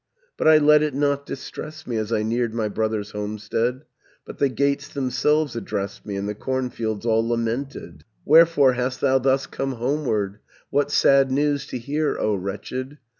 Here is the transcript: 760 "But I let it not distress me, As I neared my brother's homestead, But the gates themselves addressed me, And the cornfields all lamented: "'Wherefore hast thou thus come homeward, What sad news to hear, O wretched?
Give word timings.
760 0.39 0.43
"But 0.43 0.47
I 0.47 0.67
let 0.67 0.81
it 0.81 0.95
not 0.95 1.27
distress 1.27 1.85
me, 1.85 1.95
As 1.97 2.11
I 2.11 2.23
neared 2.23 2.55
my 2.55 2.67
brother's 2.67 3.11
homestead, 3.11 3.83
But 4.25 4.39
the 4.39 4.49
gates 4.49 4.87
themselves 4.87 5.55
addressed 5.55 6.07
me, 6.07 6.15
And 6.15 6.27
the 6.27 6.33
cornfields 6.33 7.05
all 7.05 7.27
lamented: 7.27 8.03
"'Wherefore 8.25 8.73
hast 8.73 8.99
thou 9.01 9.19
thus 9.19 9.45
come 9.45 9.73
homeward, 9.73 10.39
What 10.71 10.89
sad 10.89 11.31
news 11.31 11.67
to 11.67 11.77
hear, 11.77 12.17
O 12.19 12.33
wretched? 12.33 12.97